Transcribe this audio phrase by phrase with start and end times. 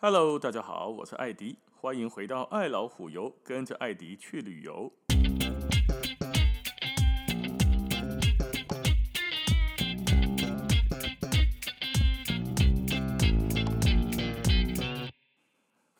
[0.00, 4.92] Hello，大家好，我是艾迪，欢迎回到爱老虎游，跟着艾迪去旅游。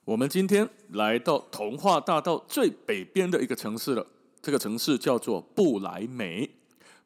[0.05, 4.07] 我们今天来到童话大道最北边的一个城市了，
[4.41, 6.49] 这个城市叫做不莱梅。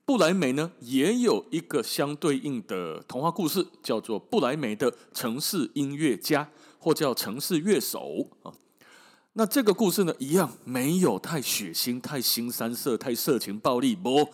[0.05, 6.51] 不莱梅呢，也有一个相对应的童话故事，叫做不莱梅的城市音乐家。
[6.83, 8.51] 或叫城市乐手啊，
[9.35, 14.29] 那这个故事呢，一样没有太血腥、太腥膻色、太色情暴力，不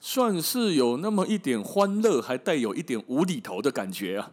[0.00, 4.32] 算是有那么一点欢乐，还带有一点无厘头的感觉啊。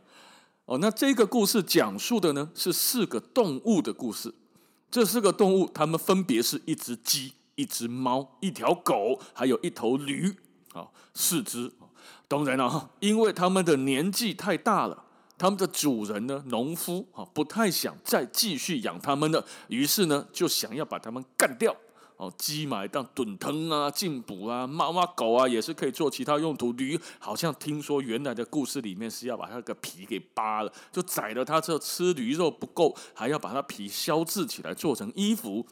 [0.63, 4.33] 哦，那这个故事讲述的呢，是四个动物的故事。
[4.89, 10.33] 这四个动物，它们分别是一只鸡、一只猫、一条狗，还有一头驴
[10.71, 11.73] 啊，四只。
[12.29, 15.03] 当然了哈，因为它们的年纪太大了。
[15.37, 21.75] 他们的主人呢，农夫啊，不太想再继续养他们了，于是呢，就想要把他们干掉。
[22.17, 26.71] 哦，鸡嘛当炖汤啊、进补啊，猫啊、狗啊也是可以做其他用途。
[26.71, 35.67] 驴好像听说原来的故事里面是要把它的皮给扒了，就宰了它之后吃驴肉不够，还要把它皮削制起来做成衣服。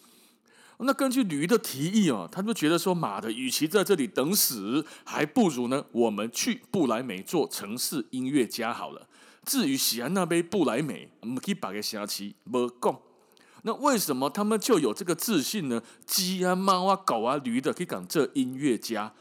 [0.78, 9.08] 那根据驴的提议啊，他就觉得说，马的，与其在这里等死，还不如呢，我们去不来梅做城市音乐家好了。
[9.46, 13.00] 至于喜安那杯不来美，我们可以把个瞎七没讲。
[13.62, 15.82] 那为什么他们就有这个自信呢？
[16.06, 19.12] 鸡啊、猫啊、狗啊、驴的可以讲这音乐家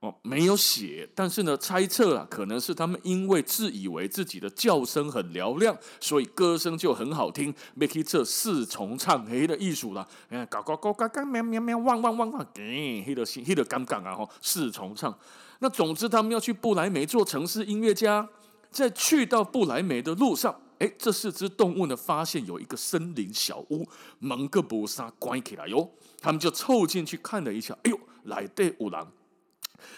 [0.00, 10.06] 哦，没有写，但是呢，猜测啊，可能是他们因为自以为自己的叫声很嘹亮，所以歌声就很好听，没可以这四重唱黑的艺术啦。
[10.28, 14.14] 哎，搞搞搞搞喵喵喵，汪汪汪汪，给黑的黑的杠杠啊！
[14.14, 15.12] 吼，四重唱。
[15.60, 18.28] 那总之，他们要去不来梅做城市音乐家。
[18.70, 23.88] 在去到不莱梅的路上，哎，这四只动物呢，发现有一个森林小屋，
[24.18, 25.90] 蒙个不杀关起来哟。
[26.20, 29.10] 他们就凑进去看了一下，哎呦，来对五郎，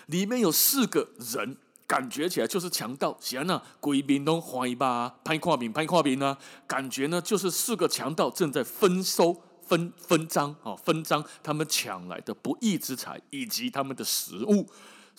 [0.07, 3.17] 里面有四个人，感觉起来就是强盗。
[3.21, 6.37] 行啊，贵宾都怀吧，拍跨饼，拍跨饼呢，
[6.67, 14.67] 感觉呢就是四个强盗正在分收、分分赃啊，分赃他们抢来的不义之财以及他们的食物。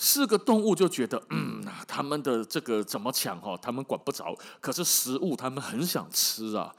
[0.04, 4.36] 四个动物就觉得，嗯，他们的这个怎么抢哈，他们管不着。
[4.60, 6.74] 可是食物他们很想吃啊。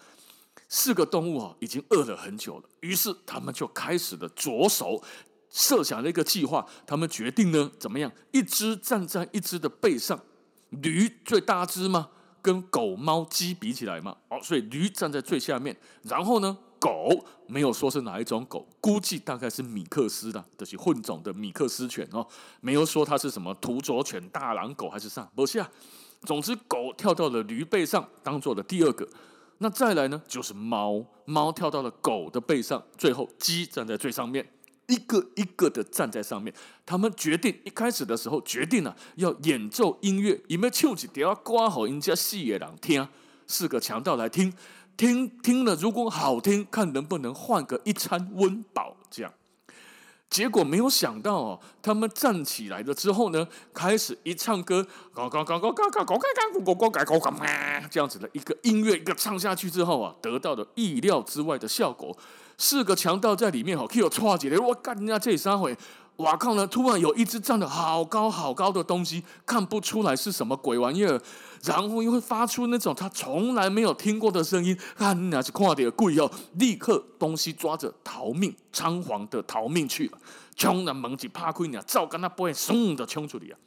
[0.69, 5.01] 四个动物啊，已经饿了很久了，于是他们就开始了着手
[5.49, 6.67] 设想了一个计划。
[6.85, 8.11] 他们决定呢，怎么样？
[8.33, 10.19] 一只站在一只的背上，
[10.71, 12.09] 驴最大只嘛，
[12.43, 15.77] 跟狗、猫、鸡比起来嘛，哦，所以驴站在最下面。
[16.03, 16.59] 然后呢？
[16.83, 22.27] 狗没有说是哪一种狗，估计大概是米克斯的，就是混种的米克斯犬哦。
[22.61, 25.71] 没有说它是什么土佐犬、大狼狗还是啥，不是啊。
[26.23, 29.09] 总之，狗跳到了驴背上，当做了第二个。
[29.59, 34.45] 那再来呢，就是猫，猫跳到了狗的背上，最后鸡站在最上面，
[34.89, 36.53] 一个一个的站在上面。
[36.85, 43.07] 他们决定一开始的时候决定了、要演奏音乐，因为唱一条歌好人家四个人听，
[43.47, 44.53] 四个强盗来听。
[44.97, 48.97] 听听了，如果好听，看能不能换个一餐温饱。
[49.11, 49.33] 这样，
[50.31, 62.17] 结果没有想到哦，他们站起来了之后呢，开始一唱歌，嘎嘎嘎嘎嘎嘎嘎嘎嘎，嘎嘎嘎嘎这样子的一个音乐，一个唱下去之后啊，得到了意料之外的效果。
[62.57, 65.77] 四个强盗在里面哈，可以有错觉的，我干人家这三回。
[66.17, 66.67] 哇靠呢！
[66.67, 71.21] 突然有一只站的好高好高的东西，看不出来是什么鬼玩意儿，
[71.63, 76.31] 然后又会发出那种他从来没有听过的声音，看那是看点贵哦！
[76.55, 80.19] 立刻东西抓着逃命，仓皇的逃命去了。
[80.57, 83.59] 冲了门就怕亏呢，照跟他不会嗖的冲出去啊！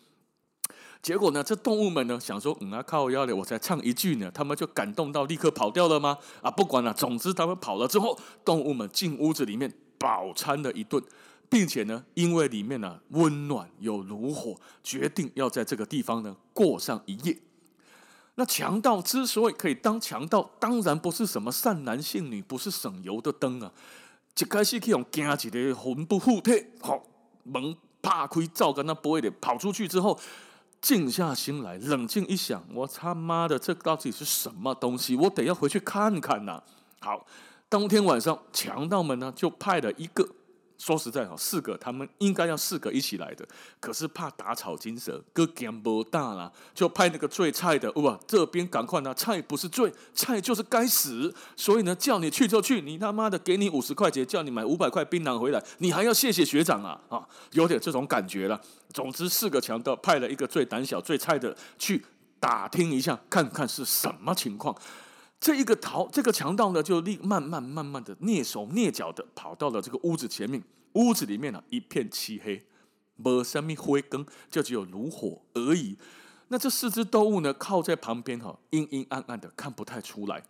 [1.02, 6.18] 结果呢，这动物们呢想说，嗯啊靠腰的，我才唱一句呢，他们就感动到立刻跑掉了吗？
[6.42, 11.02] 啊，不管了，总之他们跑了之后，动物们进屋子里面饱餐了一顿。
[11.48, 17.38] 并且呢，因为里面呢温暖有炉火，决定要在这个地方呢过上一夜。
[18.36, 23.72] 那强盗之所以可以当强盗，当然不是什么善男信女，不是省油的灯啊。
[24.38, 27.02] 一开始去用惊起的魂不附体，好
[27.44, 30.20] 门怕亏，照跟他不会的跑出去之后，
[30.82, 35.16] 静下心来，冷静一想，我他妈的，这到底是什么东西？
[35.16, 36.62] 我得要回去看看呐。
[37.00, 37.26] 好，
[37.70, 40.28] 当天晚上，强盗们呢就派了一个。
[40.78, 43.48] 说实在哈，四个他们应该要四个一起来的，
[43.80, 58.60] 可是怕打草惊蛇，个胆不大啦，就派那个最菜的哇，这边赶快拿菜不是罪，菜就是该死，所以呢，叫你去就去，你他妈的给你五十块钱，叫你买五百块槟榔回来，你还要谢谢学长啊啊，有点这种感觉了。
[58.94, 62.06] 总之，四个强盗派了一个最胆小、最菜的去
[62.40, 64.76] 打听一下，看看是什么情况。
[65.40, 70.64] 这一个逃这个强盗呢，就立慢慢慢慢的蹑手蹑脚的跑到了这个屋子前面。
[70.94, 72.66] 屋子里面呢、一片漆黑，
[73.18, 75.98] 没什么灰光，就只有炉火而已。
[76.48, 80.44] 那这四只动物呢，靠在旁边哈，阴阴暗暗的，看不太出来。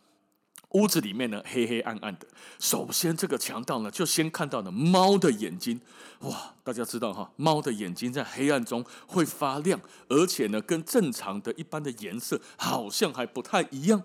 [0.70, 2.28] 屋子里面呢，黑黑暗暗的。
[2.60, 5.80] 首先，这个强盗呢，就先看到了猫的眼睛。
[6.20, 9.80] 哇，大家知道哈，猫的眼睛在黑暗中会发亮，
[10.10, 14.04] 而且呢，跟正常的一般的颜色好像还不太一样。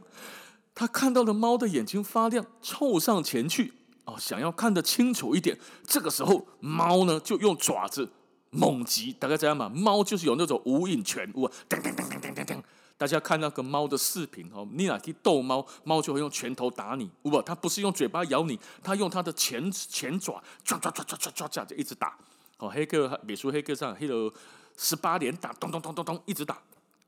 [0.80, 3.70] 他看到了猫的眼睛发亮，凑上前去
[4.06, 5.54] 哦，想要看得清楚一点。
[5.86, 8.10] 这个时候，猫呢就用爪子
[8.48, 9.68] 猛击，大概这样嘛。
[9.68, 12.62] 猫就是有那种无影拳，哇，噔噔噔噔噔噔噔。
[12.96, 22.16] 大家看那个猫的视频哦，你俩去逗猫，猫就会用拳头打你，不，它不是用嘴巴咬你，它用它的前前爪抓抓抓抓抓抓抓就一直打。
[22.56, 24.32] 哦，黑客美术黑客上黑了
[24.78, 26.56] 十八连打，咚咚咚咚咚一直打。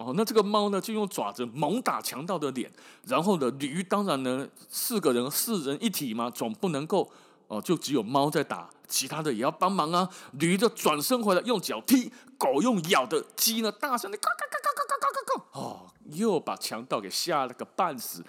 [0.04, 2.70] 哦，那这个猫呢，就用爪子猛打强盗的脸，
[3.06, 7.10] 然后呢，驴当然呢，四个人四人一体嘛，总不能够
[7.48, 10.08] 哦，就只有猫在打，其他的也要帮忙啊。
[10.32, 18.24] 驴就转身回来用脚踢，狗用咬的，鸡呢大声的嘎嘎嘎嘎嘎嘎嘎嘎，哦，又把强盗给吓了个半死。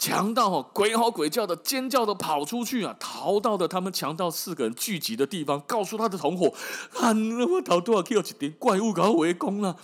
[0.00, 6.54] 强盗哦，鬼吼鬼叫的尖叫的跑出去啊，逃到了他们强盗四个人聚集的地方，告诉他的同伙
[7.00, 7.10] ：“啊，
[7.50, 9.76] 我逃多少 Q 几点怪物搞围攻了？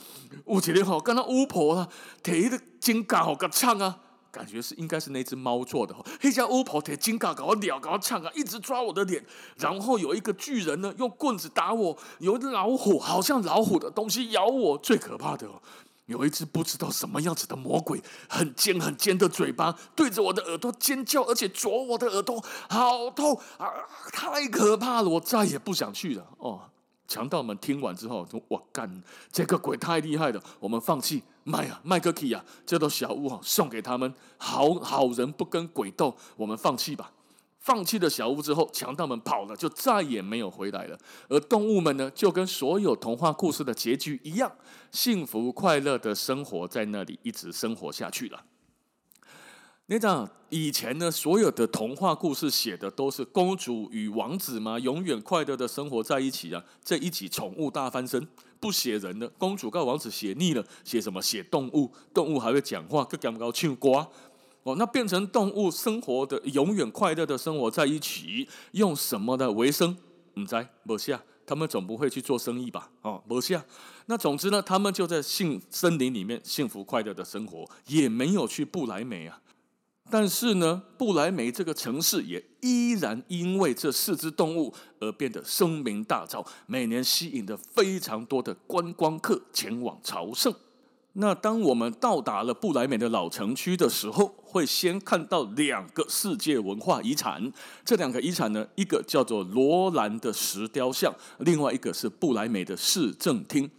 [0.44, 1.88] 我今天好跟他巫婆啊，
[2.22, 3.98] 提的金刚好个唱啊，
[4.30, 5.94] 感觉是应该是那只猫做的。
[6.20, 9.24] 黑家巫婆提金刚搞我鸟搞我唱啊，一直抓我的脸。
[9.56, 10.80] 然后有一个巨人。
[10.80, 14.76] 呢，用棍子打我，有一老虎，好像老虎的东西咬我。
[14.78, 15.62] 最可怕的哦。”
[16.06, 23.72] 有一只不知道什么样子的魔鬼，很尖很尖的嘴巴，对着我的耳朵尖叫，而且啄我的耳朵，好痛啊！
[24.12, 26.26] 太可怕了，我再也不想去了。
[26.36, 26.60] 哦，
[27.06, 32.44] 强盗们听完之后说：“我干，这个鬼太厉害了，我们放弃，卖啊，卖个屁啊！
[32.64, 37.12] 这栋小屋送给他们，好好人不跟鬼斗，我们放弃吧。”
[37.60, 40.98] 放弃了小屋之后，强盗们跑了，就再也没有回来了。
[41.30, 44.52] 而动物们呢，就跟所有童话故事的结局一样，
[44.90, 48.44] 幸福快乐的生活在那里，一直生活下去了。
[49.86, 56.64] 你知道以前呢，所有的童话故事写的都是公主与王子嘛，永远快乐的生活在一起啊。
[56.82, 58.26] 这一集宠物大翻身，
[58.58, 61.20] 不写人了，公主跟王子写腻了，写什么？
[61.20, 64.08] 写动物，动物还会讲话，更讲不高唱歌。
[64.62, 69.94] 哦，那变成动物生活的永远快乐的生活在一起，用什么的为生？
[70.36, 72.90] 唔知，没事啊，他们总不会去做生意吧？
[73.02, 73.62] 哦，没事啊。
[74.06, 79.38] 那总之呢，他们就在幸森林里面幸福快乐的生活，也没有去不莱梅啊。
[80.10, 90.54] 但是呢，不莱梅这个城市也依然因为这四只动物而变得声名大噪，每年吸引着非常多的观光客前往朝圣。
[91.14, 97.52] 那当我们到达了不莱梅的老城区的时候，会先看到两个世界文化遗产。
[97.84, 103.70] 这两个遗产呢，一个叫做罗兰的石雕像，另外一个是不莱梅的市政厅。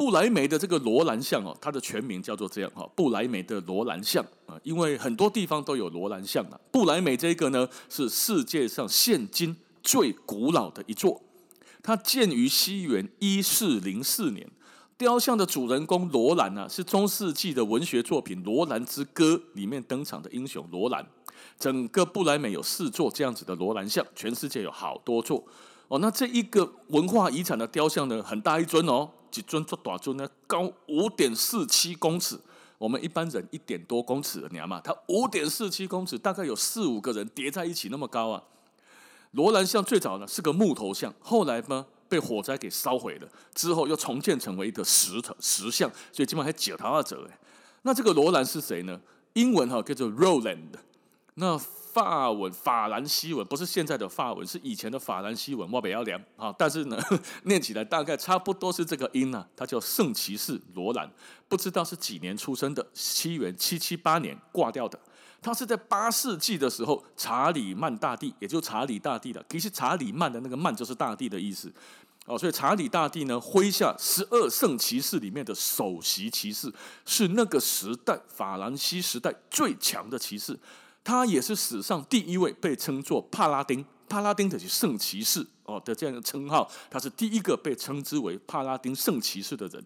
[0.00, 6.58] 不莱梅的这个罗兰像哦，它的全名叫做这样哈，不莱梅的罗兰像啊，因为很多地方都有罗兰像啊。
[6.72, 11.20] 不莱梅这个呢，是世界上现今最古老的一座，
[11.82, 14.50] 它建于西元一四零四年。
[14.96, 21.06] 雕像的主人公罗兰呢，是中世纪的文学作品《罗兰之歌》里面登场的英雄罗兰。
[21.58, 25.44] 整个不莱梅有四座这样子的罗兰像，全世界有好多座
[25.90, 25.98] 哦。
[25.98, 32.40] 那这一个文化遗产的雕像呢，很大一尊哦，几尊做大尊呢，高五点四七公尺。
[32.78, 34.80] 我们一般人一点多公尺，你知道吗？
[34.82, 38.42] 它五点四七公尺，大概有四五个人叠在一起那么高啊。
[39.32, 47.38] 罗兰像最早呢是个木头像，后来呢，被火灾给烧毁了，之后又重建成为一个石头石像，所以基本上还九条二折哎。
[47.82, 48.98] 那这个罗兰是谁呢？
[49.34, 50.72] 英文哈叫做 Roland，
[51.34, 51.60] 那
[51.92, 56.54] 法文法兰西文不是现在的法文，是以前的法兰西文，我不要凉啊。
[56.58, 56.98] 但是呢，
[57.44, 59.46] 念起来大概差不多是这个音啊。
[59.56, 61.10] 他叫圣骑士罗兰，
[61.48, 64.98] 不知道是几年出生的，西元七七八年挂掉的。
[65.42, 71.72] 他是在八世纪的时候，查理曼大帝，也就查理大帝的，其实查理曼的那个曼就是大帝的意思，
[72.26, 76.70] 哦，所以查理大帝呢，麾下十二圣骑士里面的首席骑士，
[77.06, 80.58] 是那个时代法兰西时代最强的骑士，
[81.02, 89.84] 他也是史上第一位被称作帕拉丁，帕拉丁的是圣骑士哦的这样的称号，他是第一个被称之为帕拉丁圣骑士的人。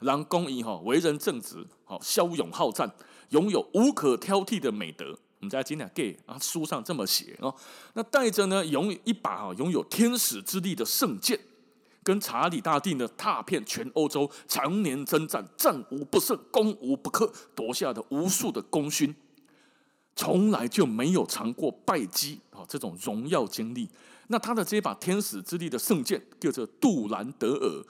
[0.00, 2.90] 郎公仪哈，为人正直，好骁勇好战，
[3.30, 5.16] 拥有无可挑剔的美德。
[5.38, 7.54] 我们在今天给啊，书上这么写哦。
[7.92, 11.38] 那带着呢，拥有一把哈，拥有天使之力的圣剑，
[12.02, 19.14] 跟查理大帝呢，踏遍全欧洲，常年征战，战无不胜，攻无不克，夺下的无数的功勋。
[20.16, 23.88] 从来就没有尝过败绩啊这种荣耀经历。
[24.28, 27.84] 那他的这一把天使之力的圣剑叫做杜兰德尔，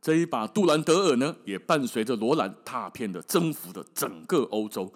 [0.00, 4.90] 这一把杜兰德尔呢，也伴随着罗兰踏遍了征服的整个欧洲。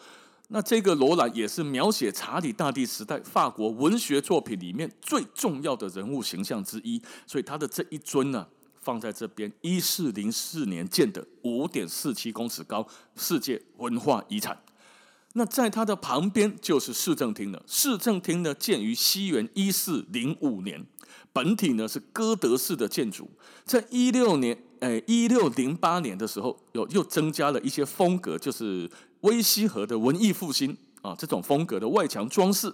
[0.49, 8.47] 那这个罗兰也是描写查理大帝时代法国文学作品里面最重要的人物形象之一，所以他的这一尊呢，
[8.81, 14.59] 放在这边，一四零四年建的，五点四七公尺高，世界文化遗产。
[15.35, 17.63] 那在它的旁边就是市政厅了。
[17.67, 20.85] 市政厅呢，建于西元一四零五年，
[21.33, 23.31] 本体呢是哥德式的建筑。
[23.65, 28.91] 在一六年，诶一六零八年的时候，又又增加了一些风格，就是
[29.23, 32.73] 威西河的文艺复兴啊这种风格的外墙装饰。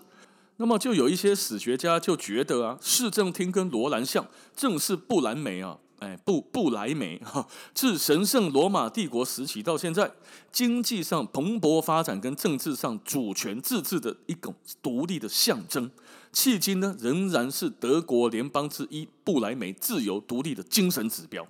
[0.56, 5.78] 那么就有一些史学家就觉得啊，市政厅跟罗兰像正是不莱梅啊。
[5.98, 10.10] 哎，不不莱梅哈，自神圣罗马帝国时期到现在，
[10.52, 15.90] 经济上蓬勃发展跟政治上主权自治的一种独立的象征。
[16.32, 21.46] 迄今呢，仍然是德国联邦之一不莱梅自由独立的精神指标，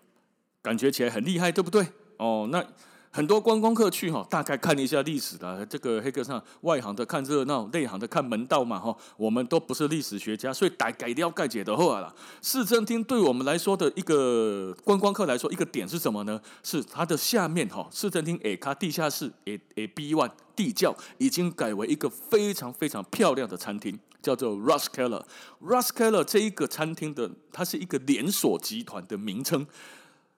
[0.62, 1.86] 感觉起来很厉害，对不对？
[2.16, 2.64] 哦，那。
[3.10, 8.94] 很多观光客去哈，大概看一下历史的这个黑客上，外行的看热闹，内行的看门道嘛哈。
[9.16, 12.14] 我们都不是历史学家，所以大概了解的话啦。
[12.42, 16.40] 市政厅对我们来说的一个观光客来说，一个点是什么呢？
[16.62, 25.22] 是它的下面哈，市政厅 A 卡地下室 A A B One 地窖已经改为一个非常非常漂亮的餐厅，叫做 Rathskeller。
[25.62, 29.66] Rathskeller 这一个餐厅的，它是一个连锁集团的名称。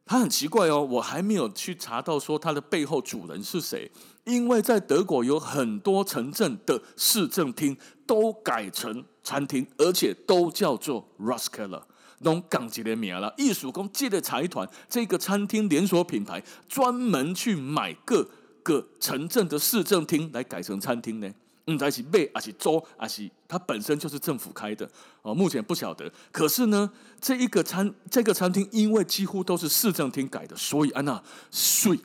[0.04, 3.88] 它很奇怪哦，我还没有去查到说它的背后主人是谁，
[4.24, 7.76] 因为在德国有很多城镇的市政厅
[8.06, 11.82] 都改成餐厅，而且都叫做 Rathskeller，
[12.20, 13.32] 弄港籍的名了。
[13.36, 18.28] 艺术工借的财团这个餐厅连锁品牌专门去买各
[18.64, 21.32] 个城镇的市政厅来改成餐厅呢。
[21.66, 24.88] 嗯，在一起卖还是租还是它本身就是政府开的
[25.22, 26.10] 哦，目前不晓得。
[26.32, 26.90] 可是呢，
[27.20, 31.98] 这一个餐这个餐厅因为几乎都是市政厅改的，所以安娜水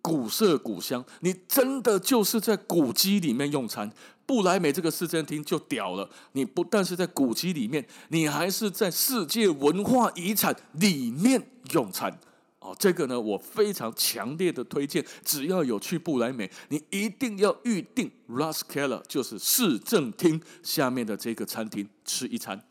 [0.00, 3.90] 古色古香，你真的就是在古迹里面用餐。
[4.24, 12.18] 不莱美这个市政厅就屌了，你不但是在古迹里面，你还是在世界文化遗产里面用餐。
[12.62, 22.64] 哦，这个呢，我非常强烈的推荐，只要有去不莱梅，你一定要预定 Ras Keller，就是市政厅下面的这个餐厅吃一餐。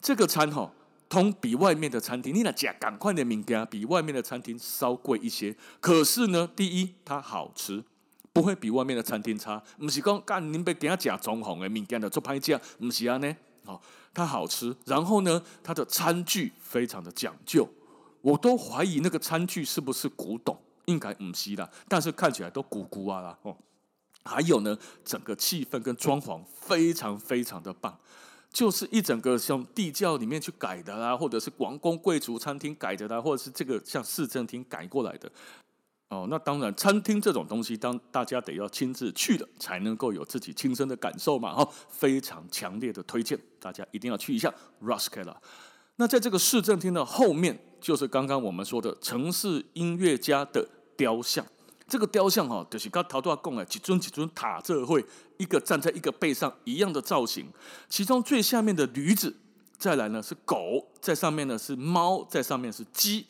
[0.00, 0.72] 这个餐哈、哦，
[1.08, 5.54] 通比外面的餐厅，你那讲赶快的名家比外面的餐厅稍贵一些。
[5.80, 7.84] 可是呢，第一它好吃，
[8.32, 9.62] 不会比外面的餐厅差。
[9.78, 13.36] 不是讲干您别给他讲中红的名家的做拍价，不是啊呢。
[13.66, 13.80] 哦，
[14.12, 17.68] 它好吃，然后呢，它的餐具非常的讲究。
[18.22, 23.56] 我都怀疑那个餐具是不是古董，应该唔是啦，但是看起来都古古啊啦哦。
[24.24, 27.98] 还有呢，整个气氛跟装潢非常非常的棒，
[28.52, 35.32] 就是一整个像地窖里面去改的啦，或者是王公贵族餐厅改的啦，或者是这个像市政厅改过来的。
[36.10, 41.54] 哦，那当然，餐厅这种东西，当大家得要亲自去的，才能够有自己亲身的感受嘛。
[41.54, 45.36] 哈，非常强烈的推荐，大家一定要去一下 Rathskeller。
[46.00, 50.66] 那在这个市政厅的后面，就是刚刚我们说的城市音乐家的
[50.96, 51.44] 雕像。
[51.86, 55.04] 这个雕像哈，就是刚陶多亚贡哎，几尊几尊塔这会
[55.36, 57.46] 一个站在一个背上一样的造型。
[57.90, 59.36] 其中最下面的驴子，
[59.76, 63.26] 再来呢是狗，在上面呢是猫，在上面是鸡。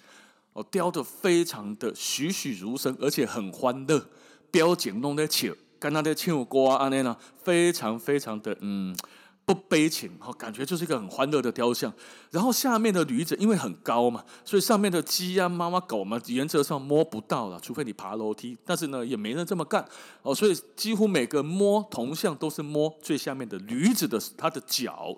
[0.52, 4.06] 哦，雕得非常的栩栩如生，而且很欢乐，
[4.52, 8.96] 表情弄得笑，跟他的唱歌啊那呢，非常非常的嗯。
[9.44, 11.92] 不悲情，感觉就是一个很欢乐的雕像。
[12.30, 18.56] 然后下面的驴子因为很高嘛，所以上面的鸡啊、猫啊、狗嘛，原则上摸不到了，除非你爬楼梯。
[18.64, 19.84] 但是呢，也没人这么干
[20.22, 25.16] 哦，所以几乎每个摸铜像都是摸最下面的驴子的它的脚，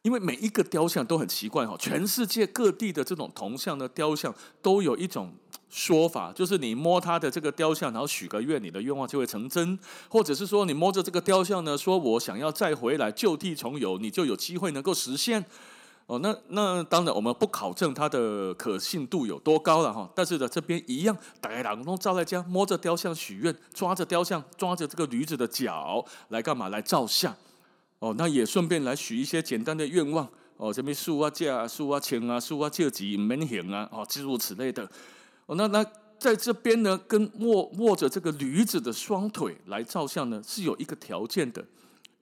[0.00, 5.34] 因为每一个雕像都很奇怪哈，全世界各地的这种铜像的雕像都有一种。
[5.72, 9.74] 说法就是你摸他的这个雕像，然后许个愿，你的愿望就会成真；
[10.06, 15.42] 或者是说你摸着这个雕像呢，说我想要再回来就地重游，你就有机会能够实现。
[16.04, 20.06] 哦，那那当然我们不考证它的可信度有多高了哈。
[20.14, 26.68] 但是呢，这边一样，大家都照在家摸着雕像许愿，抓着雕像，抓着这个驴子的脚来干嘛？
[26.68, 27.34] 来照相。
[27.98, 30.28] 哦，那也顺便来许一些简单的愿望。
[30.58, 34.86] 哦，什么树啊、架啊、树啊、钱啊、树啊、救急、门行啊，哦，诸如此类的。
[35.46, 35.84] 哦，那那
[36.18, 41.64] 在这边呢，跟握握着这个驴子的双腿来照相呢，是有一个条件的，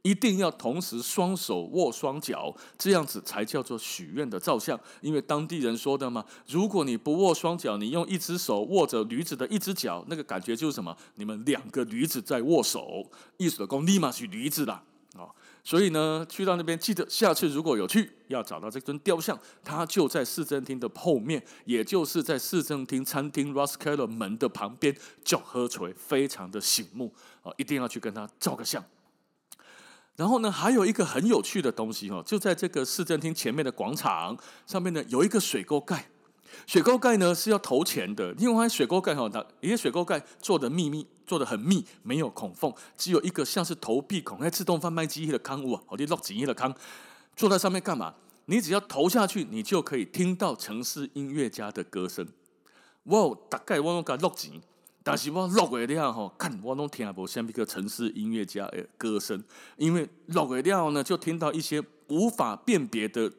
[0.01, 4.81] 一定要同时双手握双脚，这样子才叫做许愿的照相。
[5.03, 10.97] 因为当地人说的嘛，如果你不握双脚，你用一只手握着驴子的一只脚，那个感觉就是什么？
[11.17, 13.05] 你们两个驴子在握手，
[13.37, 14.83] 意思的功立马是驴子了。
[15.71, 24.93] 所以呢，去到那边记得下次如果有去，要找到这尊雕像，它就在市政厅的后面，也就是在市政厅餐厅 Roskell 的门的旁边，
[25.25, 28.85] 叫喝锤，非常的醒目啊，一定要去跟他照个相。
[30.17, 34.37] 然后呢，还有一个很有趣的东西哦，就在这个市政厅前面的广场
[34.67, 36.11] 上面呢，有一个水沟盖。
[36.67, 46.75] 雪沟盖呢是要投钱的，因为雪沟盖哈，它因为水沟盖做的密密，做的很密，没有孔缝，只有一个像是投币孔，那自动贩卖机的坑物啊，好，你落几亿的坑，
[47.35, 48.15] 坐在上面干嘛？
[48.47, 52.27] 你只要投下去，你就可以听到城市音乐家的歌声。
[53.05, 54.61] 哇，大概我拢甲落钱，
[55.03, 59.43] 但是我落过了吼，看我拢听不像一个城市音乐家的歌声，
[59.77, 63.33] 因为落过了呢，就听到一些无法辨别的。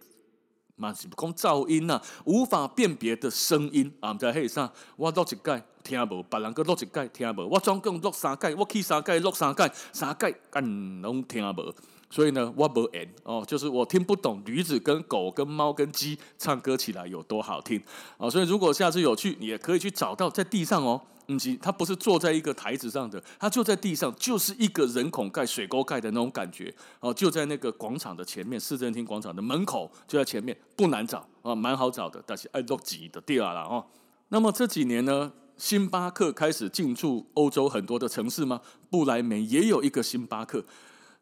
[0.81, 4.11] 嘛是讲噪音呐、啊，无法辨别的声音啊！
[4.11, 11.75] 毋知迄啥，我录一届听无，别人搁录一届听无，我总共录三届，我去三届录三届，三届干拢听无。
[12.11, 17.81] 所以呢，我无缘哦，就是我听不懂驴子跟狗跟猫跟鸡唱歌起来有多好听
[18.17, 18.29] 啊！
[18.29, 21.01] 所以如果下次有去，你也可以去找到在地上哦。
[21.27, 33.85] 嗯，其他不是坐在一个台子上的，它就在地上，就是一个人孔盖、水沟盖的那种感觉哦，就在那个广场的前面，市政厅广场的门口就在前面，不难找啊，蛮好找的，但是爱落挤的地儿了哦。
[34.29, 38.59] 那么这几年呢，星巴克开始进驻欧洲很多的城市吗？
[38.89, 40.65] 不来梅也有一个星巴克，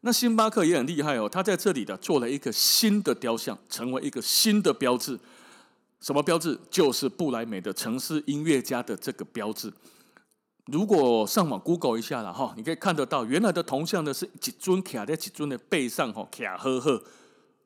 [0.02, 5.18] 那星巴克也很厉害哦，他在这里的做了一个新的雕像，成为一个新的标志。
[6.00, 6.58] 什么标志？
[6.70, 9.70] 就是不莱梅的城市音乐家的这个标志。
[10.66, 17.02] 如果上网 Google 一下了哈，你可以看得到原来的铜像呢是一尊卡在一尊的背上哈，卡呵呵，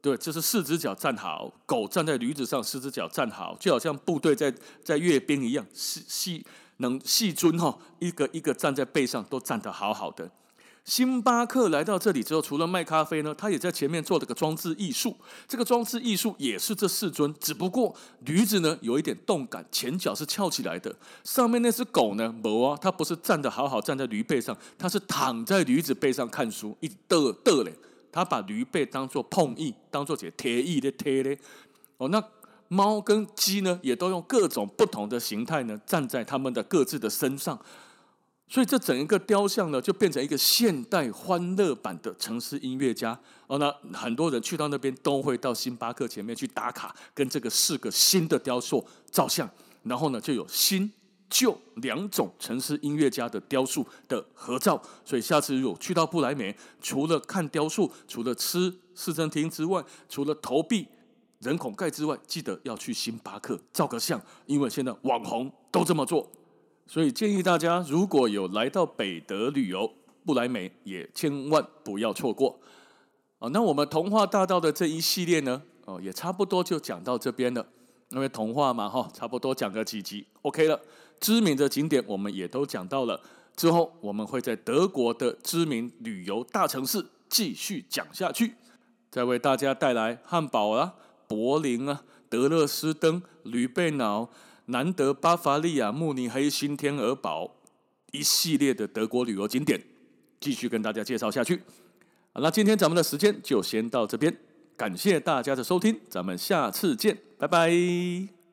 [0.00, 6.44] 对，这是四只脚站好，狗站在驴子上，四只脚站好，就好像部队在在阅兵一样，细细
[6.78, 10.28] 能细尊哈，一个一个站在背上都站得好好的。
[10.84, 15.16] 星巴克来到这里之后，除了卖咖啡呢，他也在前面做了个装置艺术。
[15.48, 17.94] 这个装置艺术也是这四尊，只不过
[18.26, 20.94] 驴子呢有一点动感，前脚是翘起来的。
[21.24, 27.72] 上面那只狗呢，没啊，它不是站得好好站在驴背上，它是躺在驴子背上看书，一嘚嘚嘞。
[28.12, 31.37] 它把驴背当做碰翼，当做解铁翼的贴嘞。
[31.96, 32.22] 哦，那
[32.68, 37.59] 猫跟鸡呢，也都用各种不同的形态呢，站在他们的各自的身上。
[38.46, 43.59] 所以这整一个雕像呢，就变成一个现代欢乐版的城市音乐家哦。
[43.59, 49.48] 那很多人去到那边都会到星巴克前面去打卡，跟这个四个新的雕塑照相。
[49.83, 50.92] 然后呢，就有新
[51.28, 54.80] 旧两种城市音乐家的雕塑的合照。
[55.04, 60.87] 所以下次如果去到不来梅，除了看雕塑，除了吃市政厅之外，除了投币
[61.40, 66.30] 人孔盖之外，记得要去星巴克照个相，因为现在网红都这么做。
[66.87, 69.90] 所以建议大家，如果有来到北德旅游，
[70.25, 72.61] 不来美也千万不要错过。
[73.38, 77.66] 哦，那我们童话大道的这一系列呢，哦，也差不多就讲到这边了。
[78.11, 80.79] 因为童话嘛，哈，差不多讲个几集，OK 了。
[81.20, 83.18] 知名的景点我们也都讲到了，
[83.57, 88.55] 之后我们会在德国的知名旅游大城市继续讲下去，
[89.11, 90.94] 再为大家带来汉堡啊、
[91.27, 94.29] 柏林啊、德勒斯登、吕贝瑙。
[94.66, 97.57] 南德、巴伐利亚、慕尼黑、新天鹅堡
[98.12, 99.83] 一系列的德国旅游景点，
[100.40, 101.61] 继续跟大家介绍下去。
[102.33, 104.35] 好，那今天咱们的时间就先到这边，
[104.77, 108.43] 感谢大家的收听，咱们下次见，拜拜。